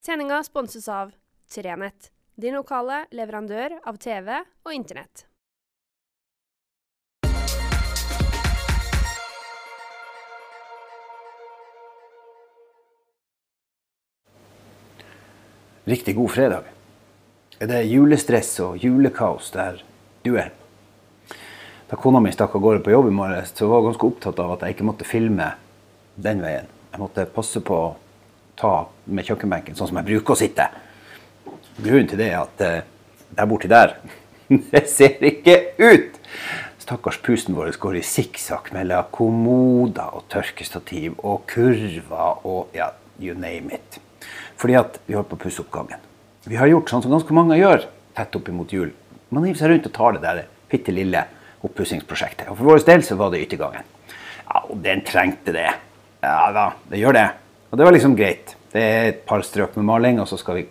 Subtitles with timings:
[0.00, 1.10] Sendinga sponses av
[1.54, 4.32] Trenett, din lokale leverandør av TV
[4.64, 5.26] og Internett.
[15.84, 16.72] Riktig god fredag.
[17.60, 19.84] Er det julestress og julekaos der
[20.24, 20.54] du er?
[21.92, 24.40] Da kona mi stakk av gårde på jobb i morges, så var hun ganske opptatt
[24.40, 25.52] av at jeg ikke måtte filme
[26.16, 26.72] den veien.
[26.88, 27.84] Jeg måtte passe på
[28.60, 28.74] ta
[29.08, 30.68] med kjøkkenbenken sånn som jeg bruker å sitte.
[31.80, 32.82] Grunnen til det er at eh,
[33.36, 33.96] der borti der
[34.72, 36.18] Det ser ikke ut!
[36.82, 42.90] Stakkars pusten vår går i sikksakk mellom kommoder og tørkestativ og kurver og ja,
[43.22, 44.00] you name it.
[44.58, 46.02] Fordi at vi holder på å pusse opp gangen.
[46.50, 47.86] Vi har gjort sånn som ganske mange gjør
[48.18, 48.90] tett opp imot jul.
[49.30, 50.42] Man hiver seg rundt og tar det der
[50.72, 51.22] bitte lille
[51.66, 52.48] oppussingsprosjektet.
[52.50, 53.86] Og for vår del så var det yttergangen.
[54.42, 55.68] Ja, og den trengte det.
[56.24, 57.28] Ja da, det gjør det.
[57.70, 58.56] Og det var liksom greit.
[58.72, 60.66] Det er et par strøk med maling, og så skal vi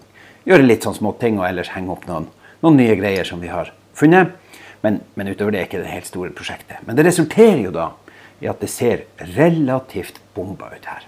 [0.48, 2.28] gjøre litt sånn småting og ellers henge opp noen,
[2.64, 4.36] noen nye greier som vi har funnet.
[4.84, 6.80] Men, men, utover det er ikke det helt store prosjektet.
[6.88, 7.92] Men det resulterer jo da
[8.40, 9.04] i at det ser
[9.36, 11.08] relativt bomba ut her.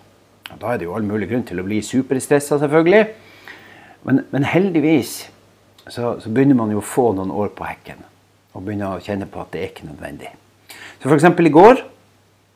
[0.52, 3.06] Og da er det jo all mulig grunn til å bli superstressa, selvfølgelig.
[4.08, 5.14] Men, men heldigvis
[5.86, 8.04] så, så, begynner man jo å få noen år på hekken.
[8.52, 10.34] Og begynner å kjenne på at det er ikke nødvendig.
[11.00, 11.30] Så f.eks.
[11.32, 11.80] i går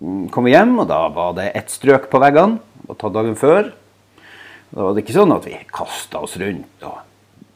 [0.03, 2.59] mm, kom vi hjem, og da var det ett strøk på veggene.
[2.86, 3.72] Og tatt dagen før.
[4.72, 7.02] Da var det ikke sånn at vi kasta oss rundt og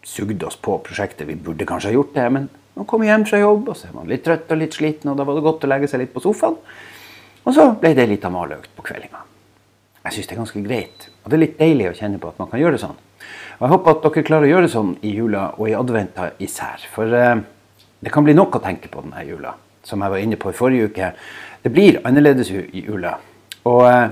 [0.08, 1.28] sugde oss på prosjektet.
[1.28, 2.48] Vi burde kanskje ha gjort det, men
[2.80, 5.18] man kom hjem fra jobb, og så er man litt trøtt og litt sliten, og
[5.20, 6.56] da var det godt å legge seg litt på sofaen.
[7.44, 9.26] Og så ble det litt av maløkt på kveldinga.
[10.06, 11.08] Jeg syns det er ganske greit.
[11.24, 13.00] Og det er litt deilig å kjenne på at man kan gjøre det sånn.
[13.60, 16.30] Og Jeg håper at dere klarer å gjøre det sånn i jula og i adventa
[16.40, 16.86] især.
[16.94, 17.42] For eh,
[18.00, 19.54] det kan bli nok å tenke på denne jula.
[19.84, 21.12] Som jeg var inne på i forrige uke.
[21.64, 23.18] Det blir annerledes i jula.
[23.68, 24.06] Og eh,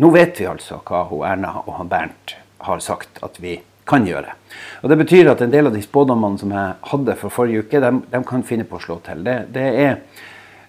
[0.00, 3.58] nå vet vi altså hva hun Erna og han Bernt har sagt at vi
[3.90, 4.34] kan gjøre.
[4.82, 7.80] Og Det betyr at en del av de spådommene som jeg hadde for forrige uke,
[7.82, 9.24] de, de kan finne på å slå til.
[9.26, 9.98] Det, det, er,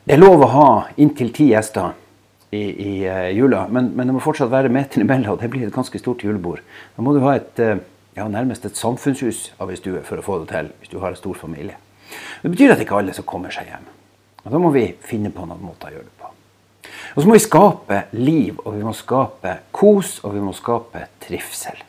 [0.08, 0.70] det er lov å ha
[1.02, 1.94] inntil ti gjester
[2.52, 5.40] i, i uh, jula, men, men, det må fortsatt være meter imellom.
[5.40, 6.64] Det blir et ganske stort julebord.
[6.98, 7.78] Da må du ha et, uh,
[8.18, 11.14] ja, nærmest et samfunnshus av ei stue for å få det til, hvis du har
[11.14, 11.80] en stor familie.
[12.42, 13.88] Det betyr at ikke alle som kommer seg hjem.
[14.42, 16.34] Og Da må vi finne på noen måter å gjøre det på.
[17.14, 21.08] Og så må vi skape liv, og vi må skape kos, og vi må skape
[21.24, 21.82] trivsel.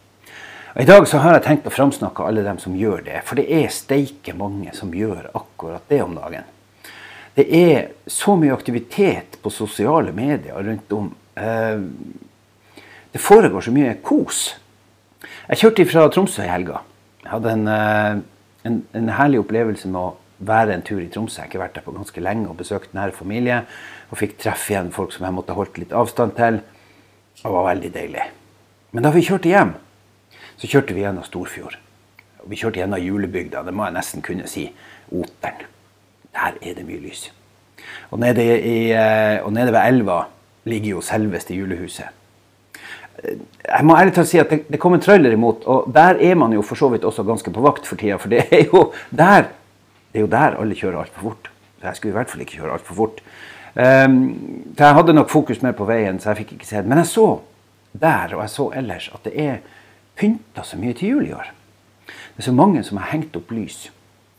[0.72, 3.38] Og I dag så har jeg tenkt å framsnakke alle dem som gjør det, for
[3.38, 6.48] det er steike mange som gjør akkurat det om dagen.
[7.36, 11.12] Det er så mye aktivitet på sosiale medier rundt om.
[11.36, 11.84] Eh,
[13.12, 14.42] det foregår så mye kos.
[15.48, 16.80] Jeg kjørte fra Tromsø i helga.
[17.22, 18.18] Jeg hadde en, eh,
[18.68, 20.16] en, en, herlig opplevelse med å
[20.46, 21.38] være en tur i Tromsø.
[21.38, 23.62] Jeg har ikke vært der på ganske lenge og besøkt nær familie.
[24.10, 26.60] Og fikk treffe igjen folk som jeg måtte holdt litt avstand til.
[27.42, 28.26] Det var veldig deilig.
[28.92, 29.74] Men da vi kjørte hjem,
[30.60, 31.78] så kjørte vi gjennom Storfjord.
[32.42, 33.62] Og vi kjørte gjennom julebygda.
[33.66, 34.66] Det må jeg nesten kunne si.
[35.12, 35.68] Oteren.
[36.32, 37.26] Der er det mye lys.
[38.12, 40.22] Og nede, i, eh, og nede ved elva
[40.68, 42.18] ligger jo selveste julehuset.
[43.22, 46.34] Jeg må ærlig talt si at det, det kom en trailer imot, og der er
[46.38, 48.16] man jo for så vidt også ganske på vakt for tida.
[48.18, 49.50] For det er jo der,
[50.12, 51.48] det er jo der alle kjører altfor fort.
[51.80, 53.22] Så jeg skulle i hvert fall ikke kjøre altfor fort.
[53.72, 56.86] Um, så jeg hadde nok fokus mer på veien, så jeg fikk ikke se det.
[56.90, 57.26] Men jeg så
[57.92, 59.56] der, og jeg så ellers, at det er
[60.16, 61.48] pynta så mye til jul i år.
[62.06, 63.86] Det er så mange som har hengt opp lys.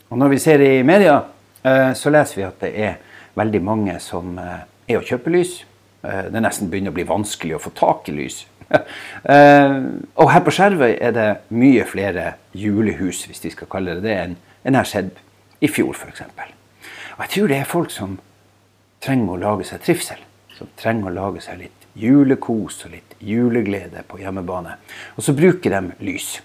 [0.09, 1.17] Og når vi ser i media
[1.65, 5.63] uh, så leser vi at det er veldig mange som uh, er å kjøpe lys.
[6.05, 8.43] Uh, det nesten begynner å bli vanskelig å få tak i lys.
[8.73, 14.15] og her på Skjervøy er det mye flere julehus, hvis de skal kalle det det,
[14.23, 15.19] enn jeg har sett
[15.63, 16.23] i fjor f.eks.
[17.13, 18.17] Og jeg tror det er folk som
[19.03, 20.21] trenger å lage seg trivsel.
[20.53, 24.75] Som trenger å lage seg litt julekos og litt juleglede på hjemmebane.
[25.17, 26.35] Og så bruker de lys.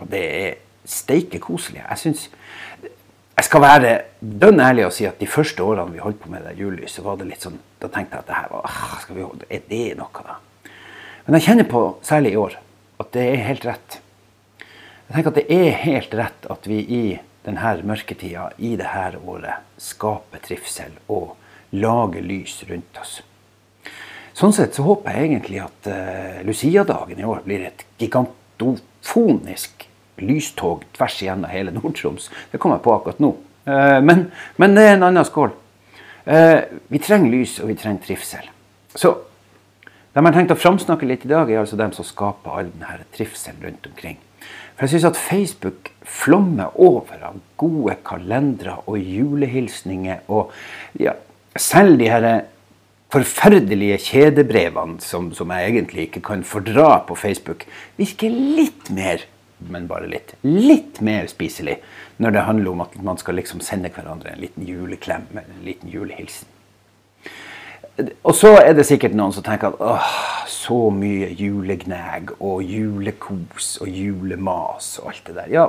[0.00, 1.82] Og det er steike koselig.
[1.82, 2.28] Jeg synes
[3.32, 6.44] jeg skal være dønn ærlig og si at de første årene vi holdt på med
[6.46, 9.24] det julelyset, var det litt sånn, da tenkte jeg at det her var, ah, vi,
[9.56, 10.36] er det noe, da?
[11.24, 12.58] Men jeg kjenner på, særlig i år,
[13.02, 13.98] at det er helt rett.
[14.60, 17.02] Jeg tenker at det er helt rett at vi i
[17.46, 21.36] denne mørketida, i dette året, skaper trivsel og
[21.72, 23.20] lager lys rundt oss.
[24.36, 29.86] Sånn sett så håper jeg egentlig at uh, Lucia-dagen i år blir et gigantofonisk
[30.22, 32.30] lystog tvers igjennom hele Nord-Troms.
[32.52, 33.34] Det kom jeg på akkurat nå.
[33.68, 35.52] Uh, men, men, det er en annen skål.
[36.24, 38.48] Uh, vi trenger lys, og vi trenger trivsel.
[38.94, 39.14] Så
[40.12, 43.04] de har tenkt å framsnakke litt i dag, er altså dem som skaper all denne
[43.16, 44.20] trivselen rundt omkring.
[44.76, 50.24] For jeg syns at Facebook flommer over av gode kalendere og julehilsninger.
[50.32, 50.52] Og
[51.00, 51.14] ja,
[51.56, 52.28] selv de her
[53.12, 57.66] forferdelige kjedebrevene som, som jeg egentlig ikke kan fordra på Facebook,
[58.00, 59.26] virker litt mer,
[59.68, 61.76] men bare litt, litt mer spiselig
[62.22, 65.66] når det handler om at man skal liksom sende hverandre en liten juleklem eller en
[65.66, 66.48] liten julehilsen.
[68.00, 70.12] Og så er det sikkert noen som tenker at åh,
[70.48, 75.50] så mye julegnag og julekos og julemas og alt det der.
[75.52, 75.66] Ja,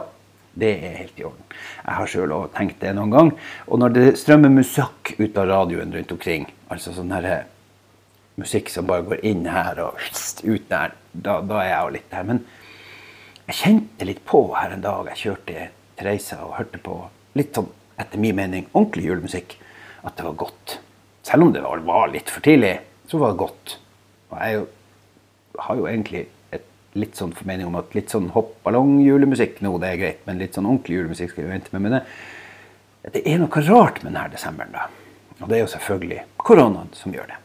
[0.55, 1.43] det er helt i orden.
[1.83, 3.31] Jeg har sjøl òg tenkt det noen gang.
[3.67, 7.49] Og når det strømmer musikk ut av radioen rundt omkring, altså sånn her eh,
[8.39, 9.99] musikk som bare går inn her og
[10.53, 12.29] ut der, da, da er jeg jo litt der.
[12.29, 12.43] Men
[13.49, 15.67] jeg kjente litt på her en dag jeg kjørte
[15.97, 17.01] til Reisa og hørte på
[17.35, 17.67] litt sånn,
[17.99, 19.57] etter min mening, ordentlig julemusikk,
[20.07, 20.79] at det var godt.
[21.23, 22.77] Selv om det var litt for tidlig,
[23.07, 23.77] så var det godt.
[24.31, 24.63] Og jeg
[25.63, 26.25] har jo egentlig
[26.55, 26.65] et
[26.99, 30.67] litt sånn formening om at litt sånn hoppballong-julemusikk nå, det er greit, men litt sånn
[30.67, 31.85] ordentlig julemusikk skal vi vente med.
[31.85, 34.89] Men det, det er noe rart med denne desemberen, da.
[35.39, 37.39] Og det er jo selvfølgelig koronaen som gjør det.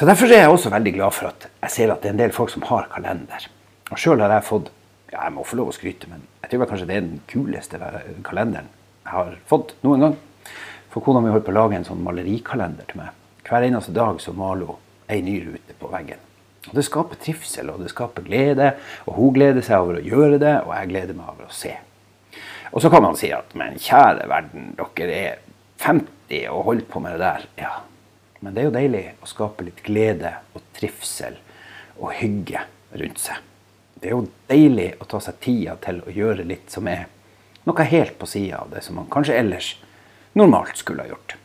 [0.00, 2.20] Så Derfor er jeg også veldig glad for at jeg ser at det er en
[2.22, 3.46] del folk som har kalender.
[3.90, 4.70] Og Sjøl har jeg fått
[5.10, 7.80] ja, jeg må få lov å skryte, men jeg tror kanskje det er den kuleste
[8.26, 8.70] kalenderen
[9.04, 10.16] jeg har fått noen gang.
[10.90, 13.14] For kona mi holdt på å lage en sånn malerikalender til meg.
[13.46, 16.22] Hver eneste dag så maler hun ei ny rute på veggen.
[16.68, 18.72] Og Det skaper trivsel og det skaper glede.
[19.06, 21.76] Og hun gleder seg over å gjøre det, og jeg gleder meg over å se.
[22.70, 25.38] Og så kan man si at men kjære verden, dere er
[25.82, 27.46] 50 og holder på med det der.
[27.58, 27.72] Ja,
[28.40, 31.38] men det er jo deilig å skape litt glede og trivsel
[31.98, 32.62] og hygge
[33.00, 33.40] rundt seg.
[34.00, 37.08] Det er jo deilig å ta seg tida til å gjøre litt som er
[37.66, 39.74] noe helt på sida av det som man kanskje ellers
[40.38, 41.36] normalt skulle ha gjort.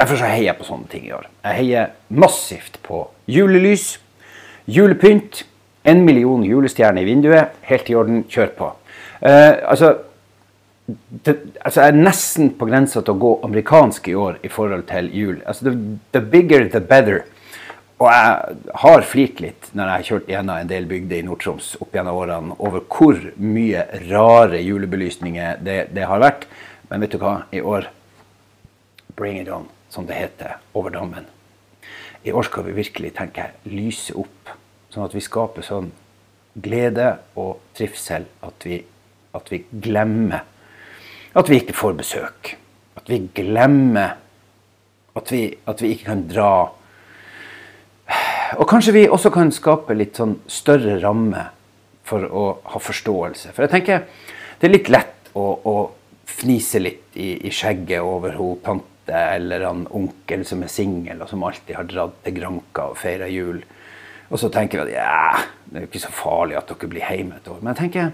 [0.00, 1.28] Derfor så heier jeg på sånne ting i år.
[1.44, 3.98] Jeg heier massivt på julelys,
[4.66, 5.44] julepynt,
[5.86, 7.52] en million julestjerner i vinduet.
[7.68, 8.70] Helt i orden, kjør på.
[9.22, 9.92] Eh, altså,
[10.86, 14.88] det, altså, Jeg er nesten på grensa til å gå amerikansk i år i forhold
[14.90, 15.36] til jul.
[15.46, 17.22] Altså, the, the bigger the better.
[18.02, 21.76] Og jeg har flirt litt når jeg har kjørt gjennom en del bygder i Nord-Troms
[21.84, 26.48] opp gjennom årene, over hvor mye rare julebelysninger det, det har vært.
[26.90, 27.44] Men vet du hva?
[27.54, 27.86] I år
[29.16, 31.26] Bring it on, som det heter, over dammen.
[32.22, 34.52] I år skal vi virkelig tenke lyse opp,
[34.92, 35.90] sånn at vi skaper sånn
[36.62, 37.08] glede
[37.40, 38.78] og trivsel at vi,
[39.34, 40.44] at vi glemmer
[41.32, 42.52] at vi ikke får besøk.
[42.98, 44.18] At vi glemmer
[45.16, 46.52] at vi, at vi ikke kan dra.
[48.60, 51.46] Og kanskje vi også kan skape litt sånn større ramme
[52.08, 52.44] for å
[52.74, 53.52] ha forståelse.
[53.52, 54.06] For jeg tenker
[54.60, 55.76] det er litt lett å, å
[56.28, 61.30] fnise litt i, i skjegget over hun tante eller han onkel som er singel, og
[61.30, 63.62] som alltid har dratt til Granka og feira jul.
[64.30, 67.04] Og så tenker vi at ja, det er jo ikke så farlig at dere blir
[67.04, 67.58] hjemme et år.
[67.60, 68.12] Men jeg tenker,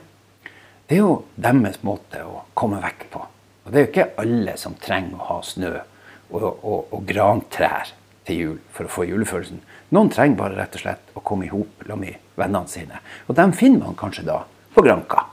[0.88, 3.22] det er jo deres måte å komme vekk på.
[3.66, 7.92] Og det er jo ikke alle som trenger å ha snø og, og, og grantrær
[8.28, 9.60] til jul for å få julefølelsen.
[9.96, 13.00] Noen trenger bare rett og slett å komme i hop med vennene sine.
[13.28, 14.42] Og dem finner man kanskje da
[14.74, 15.24] på Granka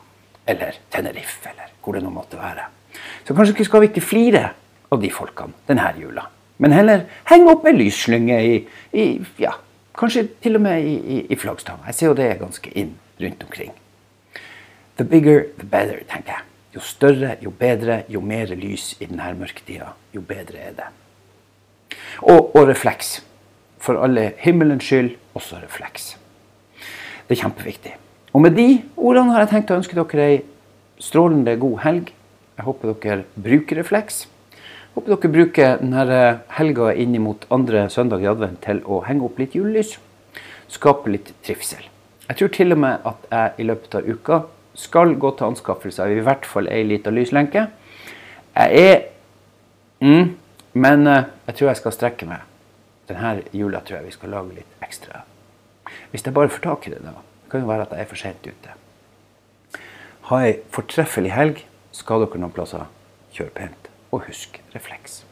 [0.47, 2.69] eller Tenerife eller hvor det nå måtte være.
[3.27, 4.45] Så kanskje skal vi ikke flire
[4.91, 6.27] av de folkene denne jula.
[6.61, 8.57] Men heller henge opp en lysslynge i,
[8.95, 9.05] i,
[9.41, 9.55] ja,
[9.97, 11.87] kanskje til og med i, i flaggstanga.
[11.89, 13.73] Jeg ser jo det er ganske inn rundt omkring.
[14.95, 16.51] The bigger, the better, tenker jeg.
[16.75, 20.87] Jo større, jo bedre, jo mer lys i denne mørketida, jo bedre er det.
[22.21, 23.17] Og, og refleks.
[23.79, 26.15] For alle himmelens skyld, også refleks.
[27.27, 27.95] Det er kjempeviktig.
[28.35, 30.39] Og med de ordene har jeg tenkt å ønske dere ei
[31.03, 32.11] strålende god helg.
[32.55, 34.25] Jeg håper dere bruker refleks.
[34.95, 36.19] Håper dere bruker denne
[36.55, 39.97] helga inn mot andre søndag i advent til å henge opp litt julelys.
[40.71, 41.81] Skape litt trivsel.
[42.29, 44.37] Jeg tror til og med at jeg i løpet av uka
[44.79, 47.65] skal gå til anskaffelse av i hvert fall ei lita lyslenke.
[48.55, 49.03] Jeg er
[49.99, 50.31] mm,
[50.79, 52.47] Men eh, jeg tror jeg skal strekke meg.
[53.07, 55.25] Denne jula tror jeg vi skal lage litt ekstra.
[56.11, 57.15] Hvis jeg bare får tak i det, da.
[57.43, 58.77] Det kan jo være at jeg er for sent ute.
[60.31, 61.65] Ha ei fortreffelig helg.
[61.95, 62.87] Skal dere noen plasser,
[63.35, 63.84] kjør pent
[64.15, 65.25] og husk refleks.